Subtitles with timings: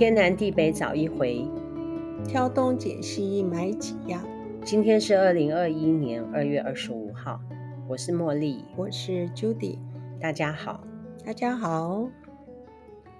[0.00, 1.46] 天南地北找一回，
[2.26, 4.26] 挑东拣西买几样。
[4.64, 7.38] 今天是二零二一年二月二十五号，
[7.86, 9.78] 我是茉莉，我是 Judy，
[10.18, 10.82] 大家好，
[11.22, 12.10] 大家好。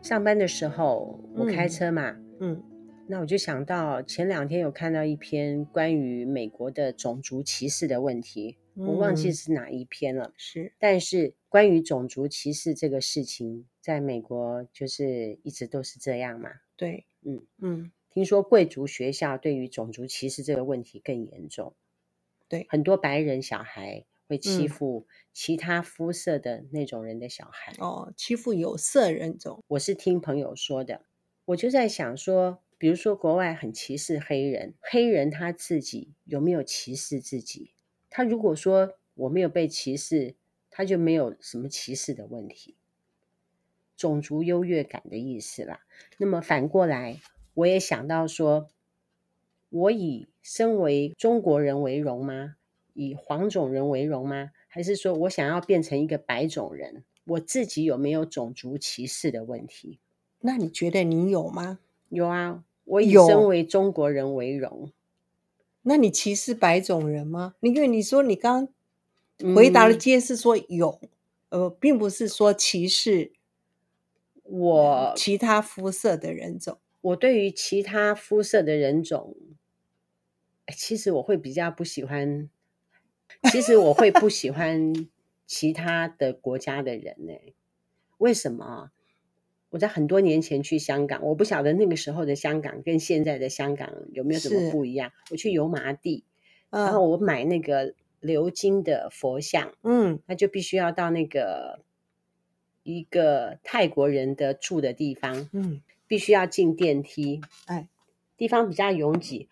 [0.00, 2.62] 上班的时候我开车嘛，嗯，嗯，
[3.08, 16.48] 那我就想到前两天有看到一篇关于美国的种族歧视的问题，嗯，我忘记是哪一篇了，是，但是关于种族歧视这个事情，在美国就是一直都是这样嘛。
[16.80, 21.74] 对，嗯嗯，听说贵族学校对于种族歧视这个问题更严重。
[22.48, 27.74] 对，很多白人小孩会欺负其他肤色的那种人的小孩。
[27.74, 29.62] 嗯、哦，欺负有色人种。
[29.68, 31.04] 我是听朋友说的，
[31.44, 37.74] 我就在想说，比如说国外很歧视黑人，黑人他自己有没有歧视自己？
[38.08, 40.34] 他如果说我没有被歧视，
[40.70, 42.78] 他就没有什么歧视的问题。
[44.00, 45.80] 种族优越感的意思啦。
[46.16, 47.20] 那么反过来，
[47.52, 48.68] 我也想到说，
[49.68, 52.56] 我以身为中国人为荣吗？
[52.94, 54.52] 以黄种人为荣吗？
[54.68, 57.04] 还是说我想要变成一个白种人？
[57.26, 59.98] 我自己有没有种族歧视的问题？
[60.40, 61.80] 那你觉得你有吗？
[62.08, 64.90] 有啊，我以身为中国人为荣。
[65.82, 67.54] 那你歧视白种人吗？
[67.60, 68.66] 因为你说你刚
[69.54, 70.98] 回答的皆是说有，
[71.50, 73.32] 嗯、呃，并不是说歧视。
[74.50, 79.36] 我其他肤色的人种，我对于其他肤色的人种，
[80.76, 82.50] 其实我会比较不喜欢。
[83.50, 84.92] 其实我会不喜欢
[85.46, 87.32] 其他的国家的人呢？
[88.18, 88.90] 为什么？
[89.70, 95.12] 我在很多年前去香港，我不晓得那个时候的香港跟现在的香港有没有什么不一样。
[95.30, 96.24] 我去油麻地，
[96.70, 101.84] 嗯，然后我买那个鎏金的佛像，嗯，那就必须要到那个。
[102.82, 107.88] 一个泰国人的住的地方，嗯，必须要进电梯，哎，
[108.36, 109.48] 地方比较拥挤，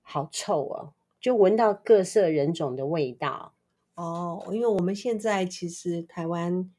[0.00, 3.52] 好臭哦，就闻到各色人种的味道。
[3.94, 6.70] 哦，因为我们现在其实台湾，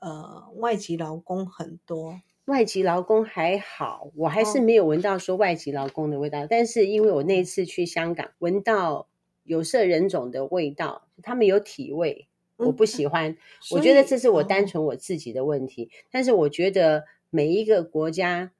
[0.00, 9.08] 呃，外籍劳工很多，外籍劳工还好，我还是没有闻到说外籍劳工的味道，哦，但是因为我那次去香港，闻到
[9.44, 12.28] 有色人种的味道，他们有体味。
[12.56, 13.36] 我不喜欢，嗯，
[13.72, 15.90] 我觉得这是我单纯我自己的问题。
[16.10, 18.52] 但是我觉得每一个国家，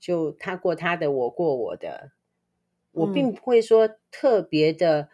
[0.00, 2.12] 就他过他的，我过我的，
[2.92, 5.08] 我并不会说特别的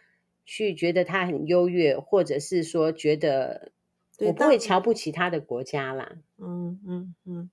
[0.45, 3.73] 去觉得他很优越，或者是说觉得
[4.21, 6.19] 我不会瞧不起他的国家啦。
[6.39, 7.51] 嗯嗯嗯，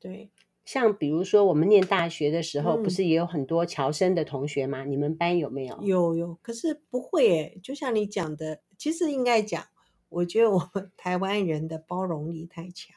[0.00, 0.30] 对。
[0.64, 4.84] 像比如说我们念大学的时候，不是也有很多侨生的同学吗？
[4.84, 5.80] 你们班有没有？
[5.82, 8.60] 有有，可是不会诶，就像你讲的。
[8.82, 9.68] 其实应该讲，
[10.08, 12.96] 我觉得我们 台湾人的包容力太强，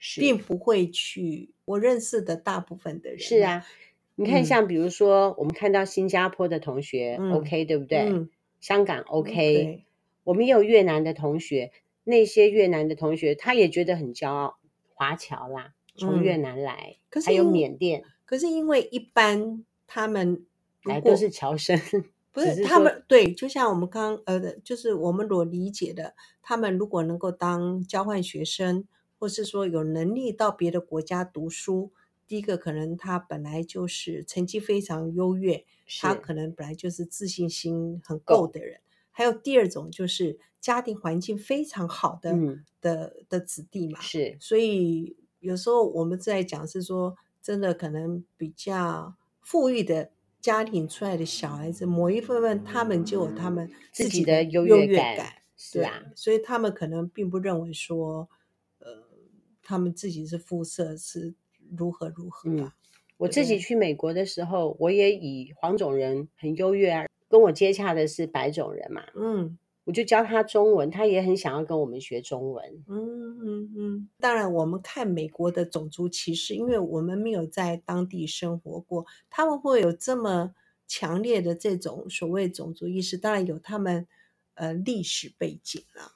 [0.00, 1.50] 是并不会去。
[1.64, 3.64] 我认识的大部分的人是啊，
[4.16, 8.00] 你看，像比如说，嗯、我们看到新加坡的同学、嗯、OK，对不对？
[8.00, 9.84] 嗯、香港 OK，
[10.24, 11.70] 我们也有越南的同学，
[12.02, 14.58] 那些越南的同学他也觉得很骄傲，
[14.92, 18.02] 华侨啦，从越南来，嗯、可是还有缅甸。
[18.24, 20.44] 可是因为一般他们
[20.82, 21.80] 来都是侨生。
[22.32, 28.86] 不是，是他们对，就像我们刚呃，就是我们所理解的，他们如果能够当交换学生，
[29.18, 31.90] 或是说有能力到别的国家读书，
[32.28, 35.64] 第一个可能他本来就是成绩非常优越，
[36.00, 38.80] 他可能本来就是自信心很够的人。
[39.10, 44.36] 还有第二种就是家庭环境非常好的、嗯、的的子弟嘛，是。
[44.40, 50.10] 所以有时候我们在讲是说，真的可能比较富裕的。
[50.40, 58.28] 家庭出来的小孩子，某一部分他们就有他们自己的优越感，感是啊，所以他们可能并不认为说，
[58.78, 59.08] 呃，
[59.62, 61.34] 他们自己是肤色是
[61.76, 62.64] 如何如何吧。
[62.64, 62.72] 嗯，
[63.18, 69.58] 我自己去美国的时候，我也以黄种人很优越啊，跟我接洽的是白种人嘛，嗯。
[69.90, 72.84] 我就教他中文，他也很想要跟我们学中文。
[72.86, 74.08] 嗯嗯嗯。
[74.20, 80.54] 当然，我们看美国的种族歧视，因为我们没有在当地生活过，他们会有这么
[80.86, 83.18] 强烈的这种所谓种族意识。
[83.18, 84.06] 当然有他们
[84.54, 86.14] 呃历史背景啊，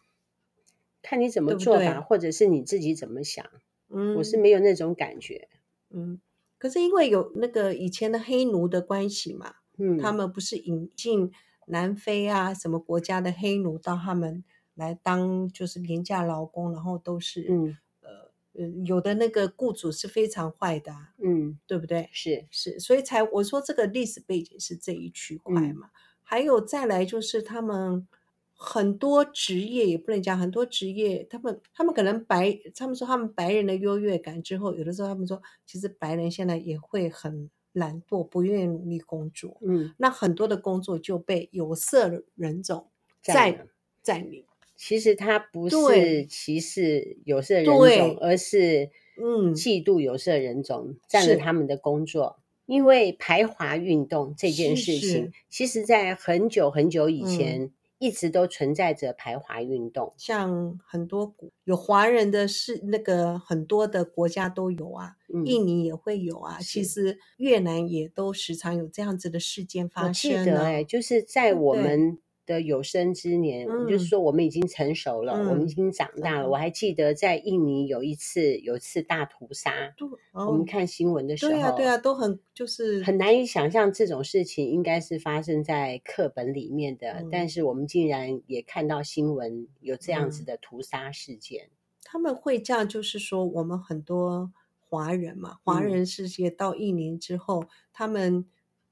[1.03, 3.45] 看你怎么做吧，对对，或者是你自己怎么想。
[3.89, 5.49] 嗯，我是没有那种感觉。
[5.91, 6.21] 嗯，
[6.59, 11.33] 可是因为有那个以前的黑奴的关系嘛，嗯，他们不是引进。
[11.67, 14.45] 南非啊，什么国家的黑奴到他们
[14.75, 22.09] 来当就是廉价劳工，然后都是嗯呃有的那个雇主是非常坏的，啊，嗯，对不对？
[22.13, 25.91] 是是，所以才我说这个历史背景是这一区块嘛，嗯。
[26.23, 28.07] 还有再来就是他们
[28.55, 39.59] 很多职业也不能讲很多职业，他们他们可能白，他们说他们白人的优越感之后，有的时候他们说，其实白人现在也会很懒惰，不愿意努力工作。
[39.61, 42.87] 嗯，那很多的工作就被有色人种
[43.23, 43.69] 占
[44.03, 44.45] 占领。
[44.75, 52.39] 其实他不是歧视有色人种，而是嗯嫉妒有色人种占了他们的工作。
[52.67, 57.71] 因为排华运动这件事情，其实在很久很久以前。
[58.05, 61.35] 嗯一直都存在着排华运动，像很多
[61.65, 70.33] 有华人的是那个很多的国家都有啊，嗯、印尼也会有啊，其实越南也都时常有这样子的事件发生。
[70.33, 72.19] 我记得哎，就是在我们。
[72.47, 76.47] 的有生之年，嗯、就是说我们已经成熟了，嗯、我们已经长大了。
[76.47, 79.95] 嗯、我还记得在印尼有一次，有一次大屠杀，
[80.33, 91.65] 哦、我们看新闻的时候，对啊，对啊，都很就是很难以想象这种事情应该是发生在课本里面的，嗯、但是我们竟然也看到新闻有这样子的屠杀事件。
[91.65, 98.45] 嗯、他们会这样，就是说我们很多华人嘛，华人世界到印尼之后，嗯、他们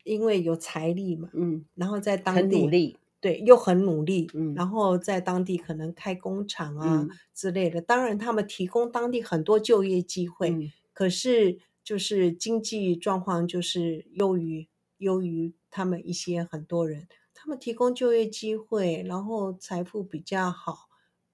[0.05, 2.97] 因为有财力嘛，嗯，然后在当地很努力。
[3.23, 7.81] 对，又很努力，嗯，然后在当地可能开工厂啊之类的。
[7.81, 17.07] 嗯、当然，他们提供当地很多就业机会，嗯、可是就是经济状况就是优于优于他们一些很多人。
[17.33, 20.89] 他们提供就业机会，然后财富比较好，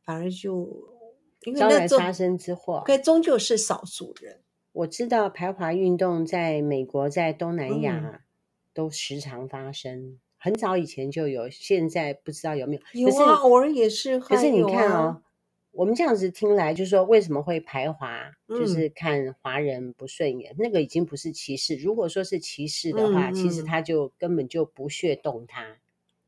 [0.05, 0.90] 反而就
[1.46, 4.43] 因为那发生之祸，可终究是少数人。
[4.73, 8.20] 我知道排华运动在美国，在东南亚、嗯、
[8.75, 10.19] 都时常发生。
[10.38, 12.82] 很早以前就有，现在不知道有没有。
[12.94, 14.19] 有啊，偶尔也是。
[14.20, 15.20] 可是你看哦，
[15.73, 21.76] 我们这样子听来，就是说为什么会排华，就是看华人不顺眼，那个已经不是歧视。
[21.76, 25.79] 如果说是歧视的话，其实他就根本就不屑动他。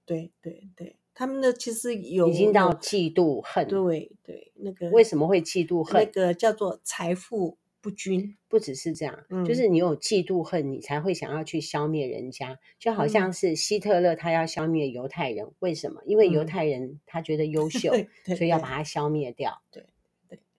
[0.04, 3.68] 对对对，他们的其实有已经到嫉妒恨。
[3.68, 6.02] 对对，那个为什么会嫉妒恨？
[6.04, 7.56] 那个叫做财富。
[7.80, 12.58] 不均不只是这样，嗯、就是你有嫉妒恨，你才会想要去消灭人家。
[12.78, 16.02] 就好像是希特勒他要消灭犹太人，嗯、为什么？
[16.04, 17.90] 因为犹太人他觉得优秀，
[18.26, 19.62] 嗯、所以要把他消灭掉。
[19.70, 19.84] 对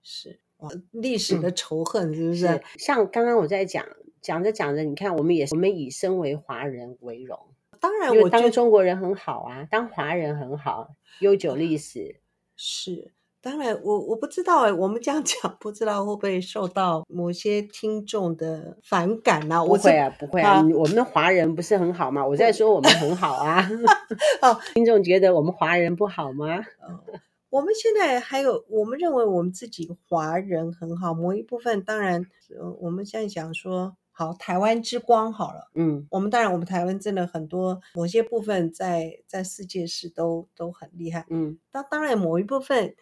[0.02, 3.86] 是哇，历史的仇恨是不是像刚刚我在讲
[4.20, 7.38] 讲着讲着，你看我们也我们以身为华人为荣。
[7.78, 12.20] 当然，我当中国人很好啊，当华人很好，悠久历史
[12.56, 13.12] 是。
[13.42, 19.64] 当然，我我不知道哎，我们这样讲，不知道会不会受到某些听众的反感呢？
[19.66, 22.24] 不会啊，不会啊，我们的华人不是很好吗？
[22.24, 23.68] 我在说我们很好啊。
[24.42, 26.58] 哦， 听众觉得我们华人不好吗？
[26.86, 27.02] 哦，
[27.50, 32.24] 我们现在还有，我们认为我们自己华人很好，某一部分当然，
[32.78, 42.94] 我们现在讲说，好，台湾之光好了，嗯，我们当然，我们台湾真的很多某些部分在在世界是都都很厉害，嗯，当当然某一部分。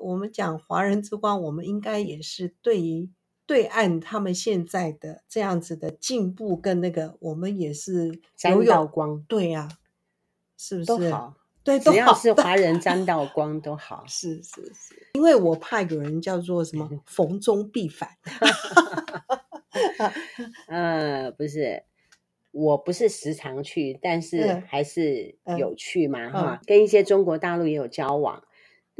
[0.00, 3.10] 我们讲华人之光，我们应该也是对于
[3.46, 9.22] 对岸他们现在的这样子的进步跟那个，我们也是沾到光。
[9.28, 9.68] 对呀、啊，
[10.58, 10.86] 是不是？
[10.86, 14.04] 都好，对，只要是华人沾到光都好。
[14.08, 18.10] 是是是，因为我怕有人叫做什么 逢中必反。
[20.66, 21.84] 呃，不是，
[22.50, 28.42] 我不是时常去，但是还是有去嘛哈，嗯、跟一些中国大陆也有交往。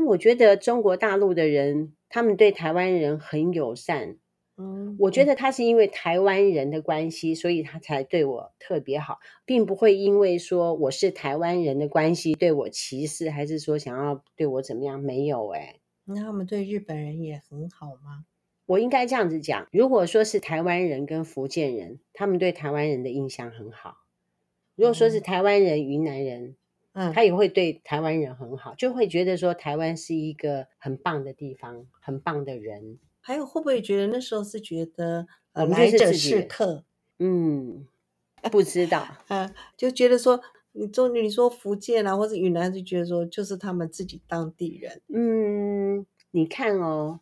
[0.05, 4.19] 我觉得中国大陆的人，他们对台湾人很友善。
[4.59, 14.99] 嗯，我觉得他是因为台湾人的关系，所以他才对我特别好，并不会因为说我是台湾人的关系对我歧视，还是说想要对我怎么样？
[15.01, 15.81] 没有哎。
[16.05, 18.25] 那他们对日本人也很好吗？
[18.67, 24.05] 我应该这样子讲，如果说是台湾人跟福建人，他们对台湾人的印象很好；
[24.75, 26.57] 如果说是台湾人、云南人。
[26.99, 32.99] 嗯，他也会对台湾人很好，就会觉得说台湾是一个很棒的地方，很棒的人。
[33.21, 36.85] 还有会不会觉得那时候是觉得呃来者是客？
[37.19, 37.87] 嗯，
[38.51, 40.41] 不知道啊， 就觉得说
[40.73, 45.03] 你中你说福建啊，或者云南就觉得说就是他们自己当地人。
[45.09, 47.21] 嗯，你看哦，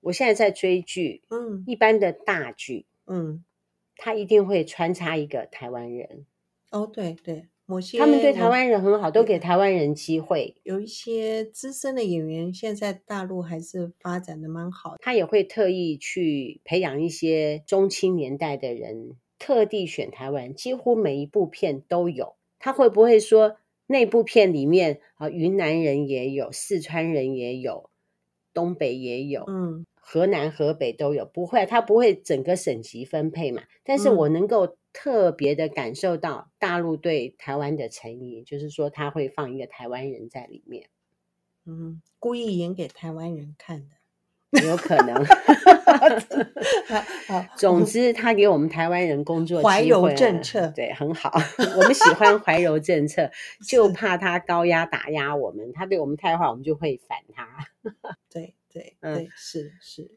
[0.00, 3.42] 我现在在追剧，嗯，一般的大剧，嗯，
[3.96, 6.26] 他一定会穿插一个台湾人。
[6.70, 7.48] 哦，对对。
[7.98, 10.56] 他们对台湾人很好，都给台湾人机会。
[10.62, 14.98] 有一些资深的演员，现在大陆还是发展的蛮好的。
[15.00, 22.36] 他也会特意去培养一些中青年代的人，特地选台湾，几乎每一部片都有。
[22.58, 27.90] 他会不会说那部片里面啊，云南人也有，四川人也有，
[28.52, 33.62] 东北也有，嗯，河南、河北都有，不会，他不会整个省级分配嘛。
[33.84, 40.88] 但是我能够特别的感受到大陆对台湾的诚意，嗯、就是说他会放一个台湾人在里面，
[41.66, 45.24] 嗯，故意演给台湾人看的，有可能。
[47.28, 51.32] 好， 总之他给我们台湾人工作怀柔政策，对，很好。
[51.76, 53.30] 我们喜欢怀柔政策，
[53.66, 57.46] 就怕他高压打压我们，他对我们太坏，我们就会反他。
[58.30, 58.54] 对。
[58.74, 60.10] 对，嗯，是是，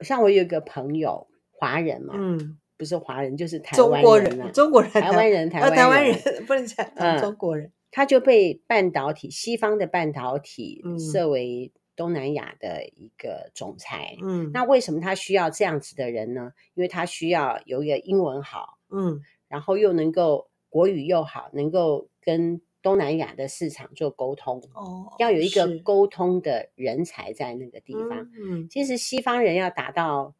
[0.00, 6.84] 像我有一个朋友，华人嘛，嗯，不是华人就是台湾人啊，中国人，台湾人，台湾台湾人不能讲
[7.20, 11.70] 中国人，他就被半导体西方的半导体设为
[12.02, 16.52] 东南亚的一个总裁，嗯，那为什么他需要这样子的人呢？
[16.74, 22.60] 因为他需要有一个英文好，嗯，然后又能够国语又好，能够跟。
[22.82, 28.28] 东南亚的市场做沟通，哦，要有一个沟通的人才在那个地方。
[28.34, 30.34] 嗯，其实西方人要达到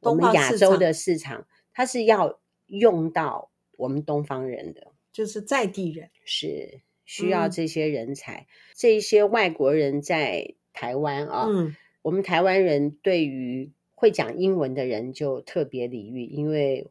[0.00, 8.40] 我们亚洲的市场，他是要用到我们东方人的，就是在地人，是需要这些人才。
[8.40, 16.86] 嗯、这些外国人在台湾啊，嗯，我们台湾人对于会讲英文的人就特别礼遇，因为。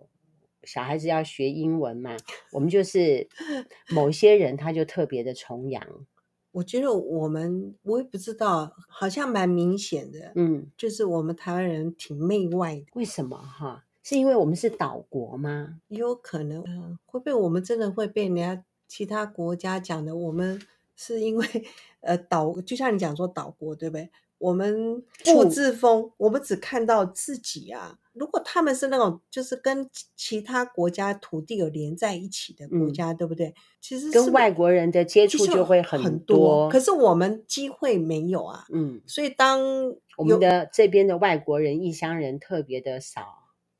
[0.67, 2.17] 小孩子要学英文嘛，
[2.51, 3.27] 我们就是
[3.93, 5.85] 某些人他就特别的崇洋。
[6.53, 12.85] 我觉得我们我也不知道，好像蛮明显的，嗯，就是我们台湾人挺媚外的。
[12.95, 13.85] 为什么哈？
[14.01, 15.81] 是因为我们是岛国吗？
[15.89, 16.63] 也有可能，
[17.05, 20.15] 会不会我们真的会被人家其他国家讲的？
[20.15, 20.59] 我们
[20.95, 21.45] 是因为
[22.05, 24.09] 呃岛，就像你讲说岛国，对不对？
[24.37, 27.97] 我们不自封，我们只看到自己啊。
[28.11, 33.53] 如果他们是那种就是跟其他国家土地有连在一起的国家，嗯、对不对？
[33.81, 38.65] 其实跟外国人的接触就会很多，很多，可是我们机会没有啊。
[38.73, 39.61] 嗯，所以当
[40.17, 43.25] 我们的这边的外国人、异乡人特别的少，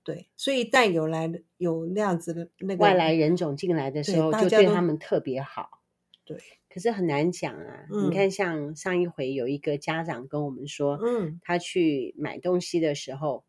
[0.04, 5.82] 对，所以但有来有那样子的那个外来人种进来的时候，就对他们特别好。
[6.26, 6.42] 对，
[6.76, 7.88] 可是很难讲啊。
[7.90, 13.46] 嗯、你看，像上一回有一个家长跟我们说，嗯，他去买东西的时候。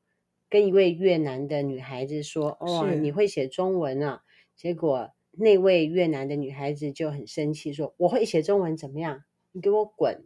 [0.49, 4.23] 跟一位越南的女孩子说：“哦，你会写中文啊？”
[4.55, 9.25] 结果那位越南的女孩子就很生气，说：“我会写中文怎么样？
[9.51, 10.25] 你给我滚！”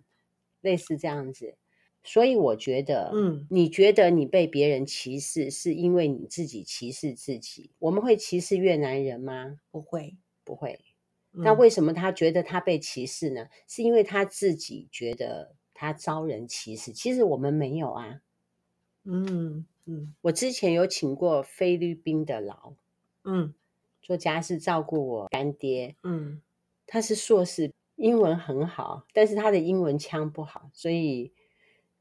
[0.61, 1.57] 类似这样子。
[2.05, 7.71] 所以我觉得，嗯，你觉得你被别人歧视，是因为你自己歧视自己。
[7.79, 9.59] 我们会歧视越南人吗？
[9.71, 10.79] 不会，不会。
[11.33, 13.49] 那为什么他觉得他被歧视呢？
[13.67, 16.93] 是因为他自己觉得他遭人歧视。
[16.93, 18.21] 其实我们没有啊。
[19.05, 19.67] 嗯。
[19.87, 22.75] 嗯，我之前有请过菲律宾的劳，
[23.25, 23.55] 嗯，
[24.03, 26.43] 做家事照顾我干爹，嗯，
[26.87, 31.33] 他是硕士，英文很好，但是他的英文腔不好，所以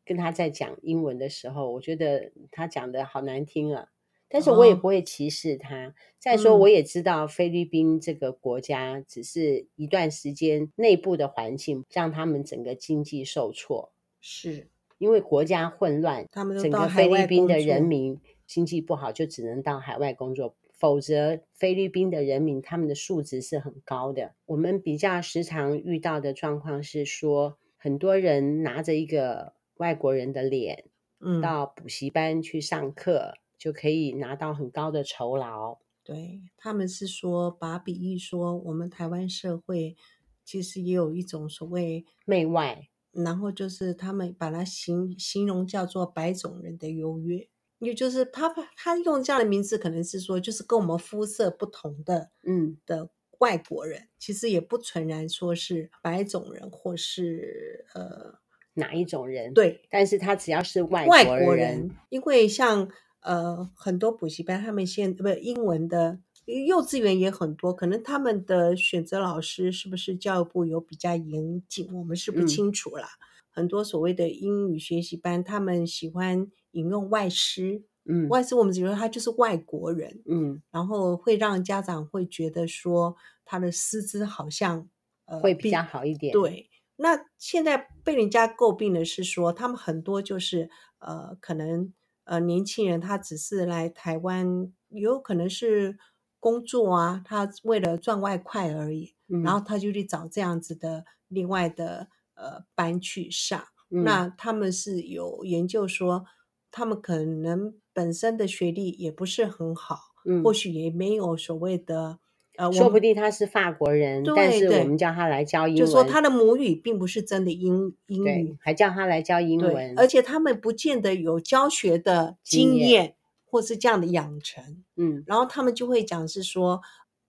[0.05, 3.87] 跟他在讲英文的时候，我觉得他讲的好难听啊。
[4.29, 5.87] 但是我也不会歧视他。
[5.87, 14.67] 哦、再说，我也知道菲律宾这个国家只是一段时间内部的环境让他们整个经济受挫，是。
[14.99, 20.55] 因为国家混乱，他们整个菲律宾的人民经济不好，就只能到海外工作。
[20.73, 24.33] 否则，菲律宾的人民他们的素质是很高的。
[24.45, 30.83] 我们比较时常遇到的状况是说，很多人拿着一个外国人的脸，
[31.21, 35.77] 嗯，到补习班去上课，就可以拿到很高的酬劳。
[36.03, 39.95] 对，他们是说，把比喻说，我们台湾社会
[40.43, 42.87] 其实也有一种所谓媚外。
[43.11, 47.49] 然后就是他们把它形形容叫做白种人的优越，
[47.79, 48.47] 也就是他
[48.77, 58.39] 他用这样的名字，可能是说就是跟我们肤色不同的嗯的外国人，其实也不纯然说是白种人或是呃
[58.75, 62.87] 哪一种人，对，但是他只要是外外国人，因为像
[63.21, 66.19] 呃很多补习班，他们现在不英文的。
[66.65, 73.05] 幼稚园也很多，可能他们的选择老师是不是教育部有比较严谨，我们是不清楚啦。
[73.05, 73.21] 嗯、
[73.51, 84.89] 很多所谓的英语学习班，他们喜欢引用外师，嗯，外师我们只说他就是外国人，嗯，然后会让家长会觉得说他的师资好像
[85.25, 86.33] 呃会比较好一点。
[86.33, 91.93] 对，那现在被人家诟病的是说，他们很多就是呃可能
[92.29, 95.97] 呃年轻人他只是来台湾，有可能是。
[96.41, 103.61] 工作啊，他为了赚外快而已，嗯、然后他就去找这样子的另外的呃班去上。
[103.89, 106.23] 嗯、那他们是有研究说，
[106.71, 112.19] 他们可能本身的学历也不是很好，嗯、或许也没有所谓的
[112.59, 126.81] 呃，说不定他是法国人，但是我们叫他来教英文，就说他的母语并不是真的英英语，还叫他来教英文，而且他们不见得有教学的经验，或是这样的养成，嗯，然后他们就会讲是说，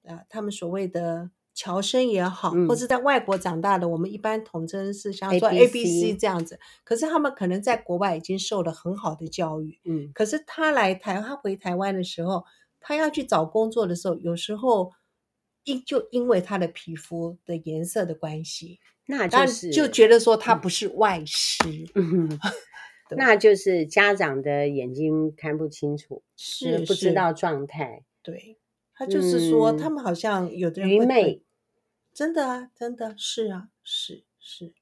[0.02, 12.42] 呃，他们所谓的侨生也好，嗯、或是在外国长大的，我们一般统称是像说 A B C 这样子，可是他们可能在国外已经受了很好的教育，嗯，可是他来台，他回台湾的时候，
[12.80, 14.90] 他要去找工作的时候，有时候。
[15.64, 21.64] 因就因为他的皮肤的颜色的关系，那就是就觉得说他不是外师，
[21.94, 22.38] 嗯，
[23.16, 28.04] 那就是家长的眼睛看不清楚，是不知道状态。
[28.22, 28.56] 对，
[28.94, 31.42] 他就是说、嗯、他们好像有的人愚昧，
[32.14, 34.72] 真的啊，真的是啊，是是，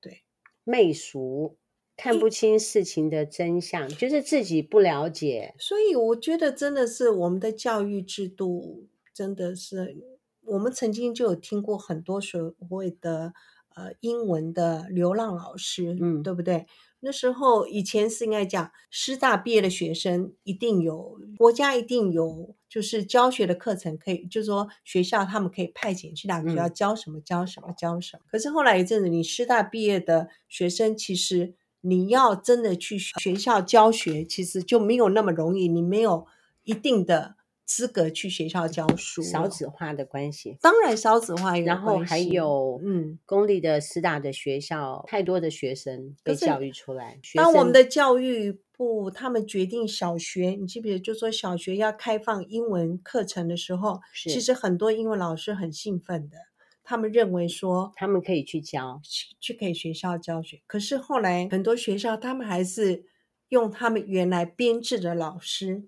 [0.00, 0.22] 对，
[0.64, 1.56] 媚俗，
[1.96, 5.54] 看不清事情的真相，就是自己不了解。
[5.58, 10.11] 所以我觉得真的是我们的教育制度真的是。
[10.44, 13.32] 我们曾经就有听过很多所谓的
[13.74, 16.66] 呃英文的流浪老师，嗯，对不对？
[17.04, 28.22] 那时候以前是应该讲师大毕业的学生一定有国家一定有就是教学的课程可以，就是说学校他们可以派遣去哪个学校教什么、嗯、教什么教什么。
[28.30, 36.26] 可是后来一阵子，你师大毕业的学生，其实你要真的去学校教学，其实就没有那么容易，你没有
[36.62, 37.34] 一定的。
[37.74, 47.18] 资格去学校教书，少子化的关系，当然少子化有关系，然后还有嗯，公立的师大的学校，太多的学生被教育出来。
[47.34, 56.36] 当我们的教育部他们决定小学，你记不记得，就说小学要开放英文课程的时候，其实很多英文老师很兴奋的，
[56.84, 60.60] 他们认为说他们可以去教，去去给学校教学。
[60.66, 63.06] 可是后来很多学校他们还是
[63.48, 65.84] 用他们原来编制的老师。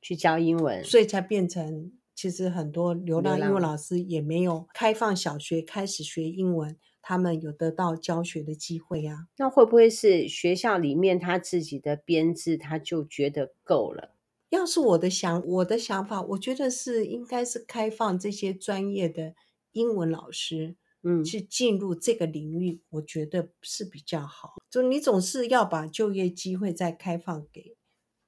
[0.00, 9.26] 去教英文，所以才变成其实很多流浪英文老师也没有开放小学开始学英文，他们有得到教学的机会呀、啊。
[9.38, 14.16] 那会不会是学校里面他自己的编制他就觉得够了？
[14.50, 19.34] 要是我的想我的想法，我觉得是应该是开放这些专业的
[19.72, 24.54] 英文老师，嗯，去进入这个领域，我觉得是比较好。
[24.68, 27.76] 就你总是要把就业机会再开放给。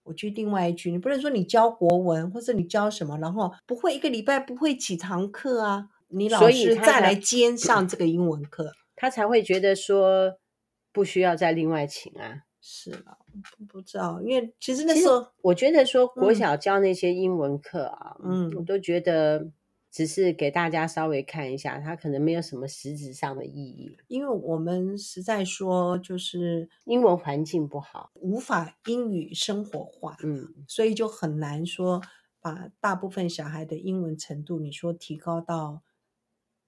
[0.05, 5.89] 我去另外一句，你不能说你教国文，或者你教什么，然后不会一个礼拜不会几堂课啊？
[6.09, 10.39] 你老师再来兼上这个英文课，他才会觉得说
[10.93, 12.43] 不需要再另外请啊。
[12.61, 13.17] 是啊，
[13.69, 19.51] 不知道，因为其实那时候我觉得说国小教那些英文课啊，嗯，我都觉得。
[19.93, 23.99] 只是给大家稍微看一下，它可能没有什么实质上的意义。
[24.09, 32.01] 因为我们实在说，就是英文环境不好，无法英语生活化，嗯，所以就很难说
[32.41, 35.83] 把大部分小孩的英文程度，你说提高到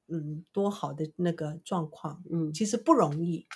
[0.07, 3.47] 嗯多好的那个状况，嗯，其实不容易。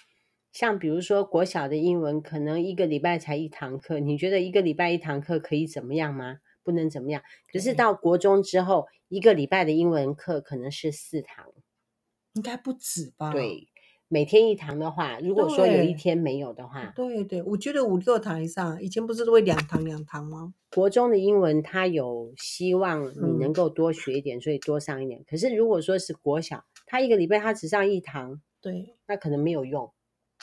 [0.50, 6.38] 像比如说国小的英文，可能一个礼拜才一堂课，你觉得一个礼拜一堂课可以怎么样吗？
[6.68, 7.22] 不能怎么样。
[7.50, 11.46] 可是到国中之后，一个礼拜的英文课可能是四堂，
[12.35, 13.33] 应该不止吧？
[13.33, 13.68] 对，
[14.09, 20.52] 每天一堂的话，如果说有一天没有的话，对对，我觉得五六堂以上，以前不是都会两堂两堂吗？
[20.70, 25.24] 国中的英文他有希望你能够多学一点，嗯、所以多上一点。
[25.26, 29.90] 可是如果说是国小，他一个礼拜他只上一堂，对，那可能没有用。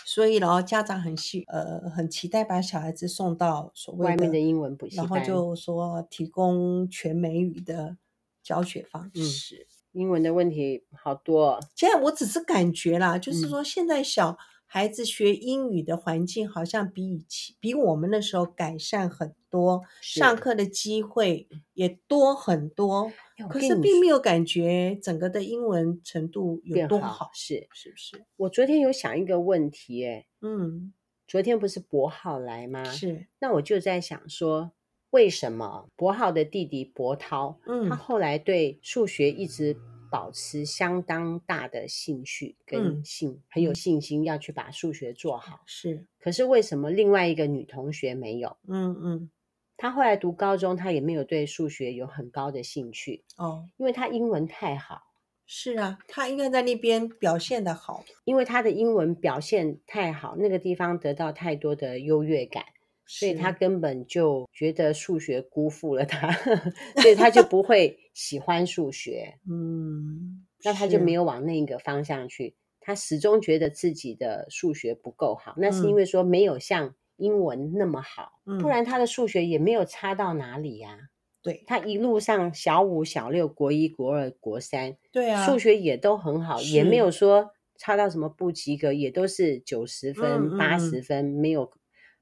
[0.06, 7.98] 所以，然后家长很希呃很期待把小孩子送到所谓的外面的英文补习班，然后就说提供全美语的
[8.44, 9.68] 教学方式。
[9.94, 11.60] 嗯，英文的问题好多。
[11.76, 14.38] 现在我只是感觉啦，就是说现在小
[14.68, 23.14] 孩子学英语的环境好像比以前比我们那时候改善很多，上课的机会也多很多。
[23.50, 28.26] 可是并没有感觉整个的英文程度有多好，好是是不是？
[28.38, 30.94] 我昨天有想一个问题，哎，嗯，
[31.28, 32.84] 昨天不是博浩来吗？
[32.86, 34.72] 是，那我就在想说，
[35.10, 39.76] 为什么博浩的弟弟博涛，嗯，他后来对数学一直
[40.10, 46.06] 保持相当大的兴趣跟信，嗯、很有信心要去把数学做好，是。
[46.22, 48.56] 可是为什么另外一个女同学没有？
[48.70, 49.30] 嗯嗯。
[49.78, 55.02] 他后来读高中，他也没有对数学有很高的兴趣哦，因为他英文太好。
[55.48, 62.64] 是啊，他应该在那边表现得好，因为他的英文表现太好，那个地方得到太多的优越感，
[63.06, 66.32] 所以他根本就觉得数学辜负了他，
[67.02, 69.38] 所以他就不会喜欢数学。
[69.48, 76.96] 嗯，那他就没有往那个方向去，他始终觉得自己的数学不够好，那是因为说没有像。
[77.18, 81.00] 英文那么好，不然他的数学也没有差到哪里呀、啊。
[81.42, 91.72] 对，他一路上小五、小六、国一、国二、国三，对啊，数学也都很好，也没有说差到什么不及格，也都是九十分、八十分，没有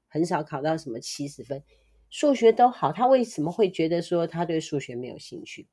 [0.08, 1.62] 很少考到什么七十分，
[2.10, 2.92] 数学都好。
[2.92, 5.68] 他为什么会觉得说他对数学没有兴趣？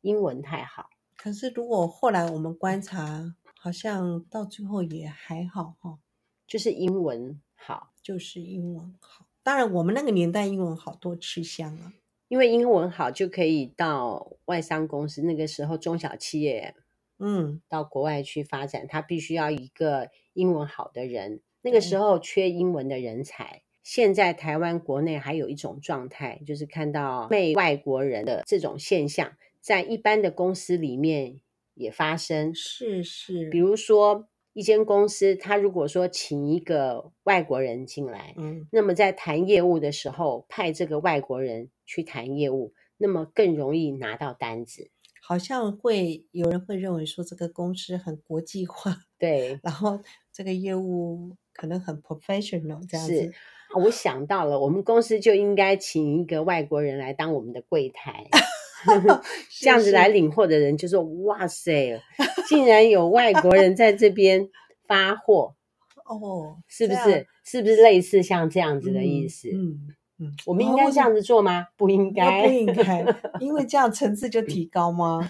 [0.00, 0.90] 英文太好。
[1.16, 5.98] 可是如果后来我们观察，好像到最后也还好哈，
[6.46, 9.26] 就是英文好，就是英文好。
[9.42, 11.92] 当然，我们那个年代英文好多吃香啊。
[12.28, 16.76] 因为英文好就可以到外商公司，那个时候中小企业，
[17.18, 21.40] 嗯，到国外去发展，他必须要一个英文好的人。
[21.62, 23.62] 那个时候缺英文的人才。
[23.82, 31.40] 现在台湾国内还有一种状态，就是看到媚外国人的这种现象，在一般的公司里面
[31.74, 32.54] 也发生。
[32.54, 34.28] 是是，比如说。
[34.56, 44.90] 一间公司，他如果说请一个外国人进来，嗯，那么在谈业务的时候，派这个外国人去谈业务，那么更容易拿到单子。
[45.20, 50.00] 好像会有人会认为说这个公司很国际化， 对，然后
[50.32, 53.30] 这个业务可能很 professional 这样子。
[53.74, 58.26] 我想到了，我们公司就应该请一个外国人来当我们的柜台。
[59.60, 62.00] 这样子来领货的人就说：“哇塞，
[62.48, 64.48] 竟然有外国人在这边
[64.86, 65.54] 发货
[66.06, 67.26] 哦，是不是？
[67.44, 69.48] 是不是类似像这样子的意思？
[69.52, 71.66] 嗯嗯，嗯，我们应该这样子做吗？
[71.76, 73.04] 不应 该，不应该，
[73.40, 75.20] 因为这样层次就提高吗？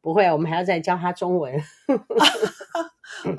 [0.00, 1.54] 不会，我们还要再教他中文。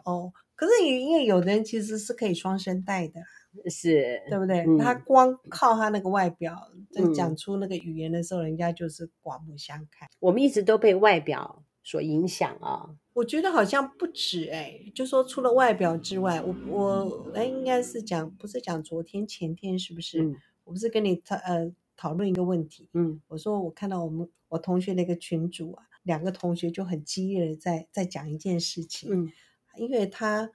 [0.03, 3.21] 哦，可是因为有的人其实是可以双声带的。”
[3.69, 4.59] 是对不对？
[4.65, 10.09] 嗯、他光靠他那个外表，在讲出那个语言的时候，嗯、人家就是刮目相看。
[10.19, 12.95] 我们一直都被外表所影响啊、哦。
[13.13, 20.21] 我觉得好像不止哎，就说除了外表之外，我我哎，应该是讲不是讲昨天前天是不是？
[20.21, 22.89] 嗯、我不是跟你讨呃讨论一个问题。
[22.93, 29.09] 嗯，我说我看到我们我同学那个群主啊，两个同学就很激烈的在在讲一件事情。
[29.11, 29.31] 嗯，
[29.77, 30.51] 因为他。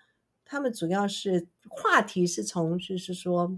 [0.51, 3.57] 他们主要是话题是从，就是说，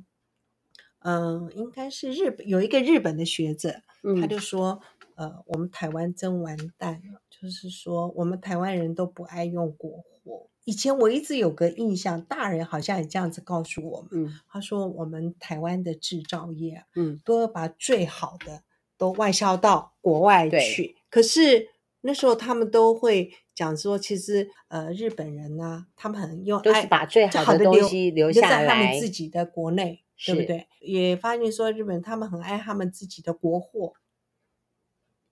[0.99, 4.79] 嗯、呃，应该是日本有一个日本的学者，嗯、他就说，
[5.15, 10.51] 呃，我们台湾真完蛋了，就是说我们台湾人都不爱用国货。
[10.65, 18.65] 以前我一直有个印象，大人好像也这样子告诉我们，嗯、他说我们台湾的制造业，嗯，都要把最好的
[18.99, 21.71] 都外销到国外去，可是。
[22.05, 30.67] 那时候他们都会讲说，其实呃，日本人呢、啊，他们很用爱把最好的东西留下来，在他们自己的国内，对不对？
[30.81, 33.95] 也发现说，日本他们很爱他们自己的国货。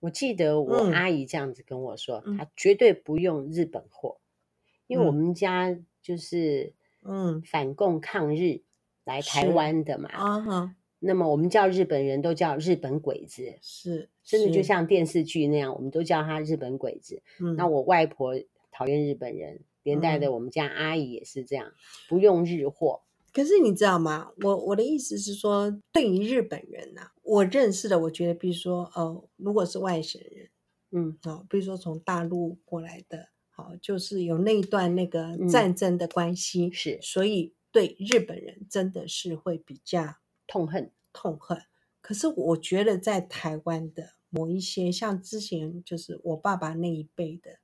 [0.01, 8.61] 我记得我阿姨这样子跟我说，嗯、她绝对不用日本货，嗯、因为我们家就是嗯反共抗日
[9.03, 10.75] 来台湾的嘛。
[11.03, 17.23] 那么我们叫日本人都叫日本鬼子，是，真的就像电视剧那样，我们都叫他日本鬼子。
[17.39, 18.35] 嗯，那我外婆
[18.71, 21.73] 讨厌日本人，连带的我们家阿姨也是这样，
[22.07, 23.01] 不用日货。
[23.33, 24.31] 可是你知道吗？
[24.43, 30.49] 我我的意思是说，对于日本人呐，我认识的，我觉得，比如说，呃，如果是外省人，
[30.91, 40.17] 嗯，哦，比如说从大陆过来的，好，就是有那一段那个战争的关系，是，所以对日本人真的是会比较。
[40.51, 41.57] 痛恨，痛恨。
[42.01, 47.59] 可是我觉得在台湾的某一些，像之前就是我爸爸那一辈的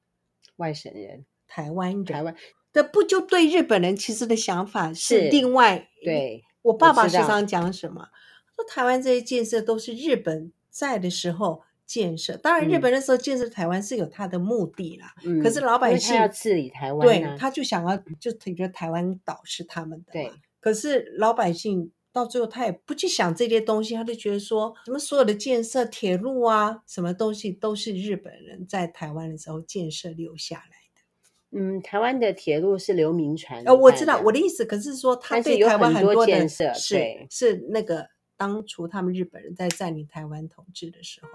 [0.55, 2.33] 外省人、台湾人、台湾
[2.71, 5.89] 的，不就对日本人其实的想法是另外。
[6.01, 8.07] 对，我爸爸时常讲什么？
[8.55, 12.37] 说台湾这些建设都是日本在的时候建设。
[12.37, 15.13] 当然，日本那时候建设台湾是有他的目的啦。
[15.25, 20.13] 嗯，可是老百姓要治理台湾，对，他就想要就觉得台湾岛是他们的。
[20.13, 21.91] 对，可是老百姓。
[22.13, 31.57] 到最后，他也不去想这些东西，他就觉得说，什么所有的建设、铁路啊，什么东西都是日本人在台湾的时候建设留下来的。
[31.59, 33.63] 嗯，台湾的铁路是刘铭传。
[33.65, 41.29] 呃，我知道我的意思，可是说他对台湾很多建设是对是那个当初他们日本人在占领台湾统治的时候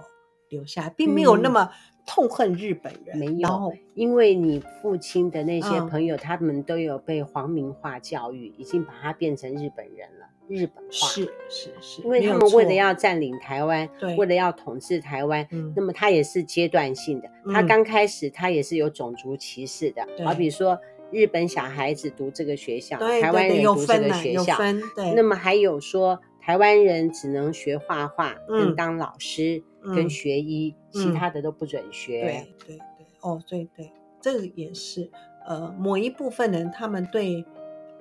[0.48, 1.70] 留下，并没有那么
[2.06, 3.16] 痛恨日本人。
[3.16, 10.26] 嗯、没有，因为你父亲的那些朋友，嗯、他们都有被皇民化教育，已经把他变成日本人了。
[10.48, 17.30] 日本化是是是，因为他们为了要占领台湾，对，为了要统治台湾，嗯，那么他也是阶段性的。
[17.46, 20.78] 嗯、他刚开始他也是有种族歧视的，好比说
[21.10, 24.56] 日本小孩子读这个学校，对台湾人读这个学校，
[24.94, 25.14] 对。
[25.14, 32.20] 那么还有说台湾人只能学画画，跟、嗯、当老师，嗯、跟学医，嗯、其他的都不准学。
[32.20, 35.10] 对对对，哦，对对，这个也是，
[35.46, 37.44] 呃，某一部分人他们对。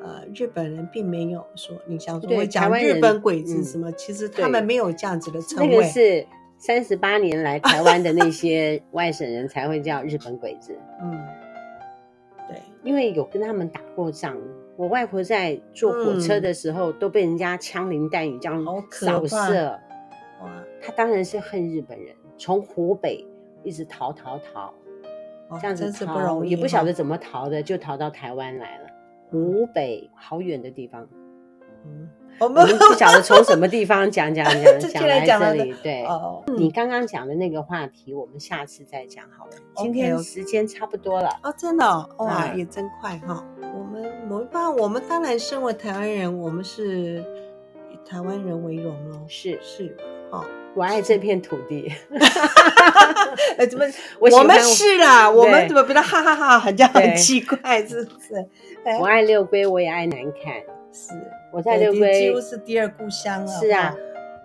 [0.04, 5.68] 呃，日本人并没有说你想说会讲日本鬼子什么，嗯、其实他们没有这样子的称谓。
[5.68, 6.26] 那个是
[6.58, 10.76] 三十八年来台湾的那 些外省人才会叫日本鬼子。
[11.02, 11.20] 嗯，
[12.48, 14.38] 对，因为有跟他们打过仗。
[14.78, 19.80] 我外婆在坐火车的时候，都被人家枪林弹雨这样扫射。
[20.42, 20.50] 哇，
[20.82, 23.24] 她当然是恨日本人，从湖北
[23.64, 24.74] 一直逃逃逃，
[25.60, 28.88] 这样子逃，不容易，也不晓得怎么逃的，就逃到台湾来了。
[29.32, 31.08] 湖北好远的地方，
[31.86, 35.74] 嗯，我们不晓得从什么地方讲讲讲 讲来这里。
[35.82, 36.06] 对，
[36.58, 39.52] 你刚刚讲的那个话题，我们下次再讲好了。
[39.78, 41.86] 今天时间差不多了哦，真的
[42.17, 43.44] 哇，也真快哈。
[43.74, 47.24] 我们某一方，我们当然身为台湾人，我们是
[47.89, 49.17] 以台湾人为荣喽。
[49.30, 49.58] 是。
[49.62, 49.96] 是，
[50.30, 51.92] 哦，我爱这片土地。
[53.58, 53.86] 哎， 怎么？
[54.20, 58.48] 我们是啦，我们怎么变得哈哈哈，好像很奇怪，是不是？
[59.00, 60.64] 我爱六龟，我也爱南崁。
[60.92, 61.14] 是，
[61.52, 63.48] 我在六龟几乎是第二故乡了。
[63.48, 63.96] 是啊，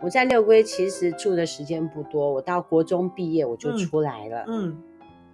[0.02, 4.44] 我在六龟其实住的时间不多，我到国中毕业我就出来了。
[4.48, 4.76] 嗯。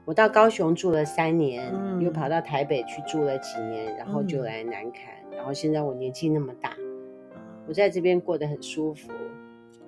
[0.04, 4.96] 我到高雄住了三年，嗯、又跑到台北去住了几年，然后就来南崁。
[5.30, 7.36] 嗯、然后现在我年纪那么大，嗯、
[7.68, 9.12] 我在这边过得很舒服。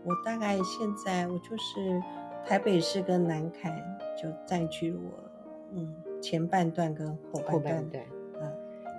[0.05, 2.03] 我大概现在我就是
[2.47, 3.73] 台北市跟南崁
[4.21, 5.31] 就占据了我
[5.73, 7.53] 嗯前半段跟后半段。
[7.53, 8.05] 后半段
[8.41, 8.53] 嗯，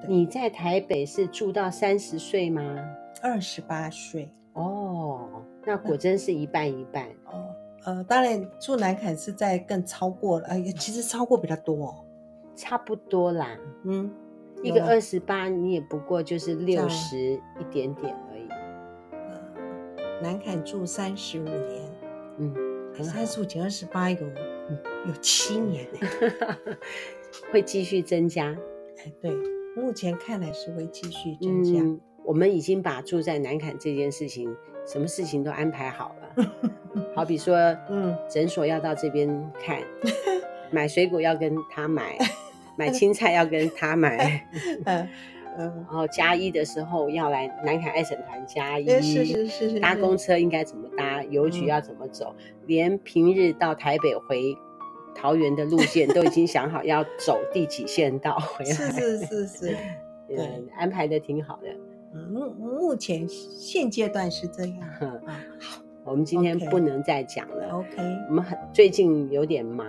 [0.07, 2.63] 你在台北是住到三十岁吗？
[3.21, 4.29] 二十八岁。
[4.53, 5.29] 哦，
[5.65, 7.07] 那果真是一半一半。
[7.31, 7.55] 嗯、哦。
[7.85, 11.95] 呃，当然住南崁是在更超过了，哎、呃，其实超过比较多，哦，
[12.55, 14.11] 差不多啦，嗯，
[14.63, 18.15] 一个二十八，你也不过就是六十一点点
[20.21, 21.81] 南坎住三十五年，
[22.39, 22.53] 嗯，
[23.03, 24.17] 三十五减二十八有，
[24.69, 25.99] 嗯，有七年呢，
[27.51, 28.55] 会继续增加。
[28.97, 29.31] 哎，对，
[29.75, 31.79] 目前看来是会继续增加。
[31.81, 34.55] 嗯，我们已经把住在南坎这件事情，
[34.87, 36.45] 什么事情都安排好了。
[37.13, 37.55] 好比说，
[37.89, 39.27] 嗯，诊所要到这边
[39.59, 39.81] 看，
[40.71, 42.17] 买水果要跟他买，
[42.77, 44.47] 买青菜要跟他买，
[44.85, 45.07] 嗯
[45.57, 54.55] 嗯，然后加一的时候要来南凯爱审团加一，是是是是，搭公车应该怎么搭，邮局要怎么走，连平日到台北回
[55.15, 59.77] 桃园的路线都已经想好要走第几线道回来，是是是是，
[60.29, 61.69] 嗯，安排的挺好的，
[62.13, 64.81] 嗯，目目前现阶段是这样，
[65.59, 65.81] 好。
[66.07, 67.67] 我们今天不能再讲了。
[67.71, 67.97] OK，
[68.29, 69.87] 我们很最近有点忙，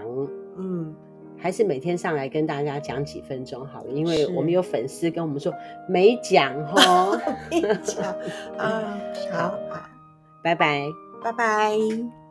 [0.56, 0.94] 嗯，
[1.38, 5.52] 还是每天上来跟大家讲几分钟好了，因为我们有粉丝跟我们说
[5.88, 7.20] 没讲 哦，
[7.50, 8.04] 没讲。
[8.58, 8.98] 啊，
[9.32, 9.38] 好
[9.70, 9.80] 好，
[10.42, 10.86] 拜拜，
[11.22, 12.25] 拜拜。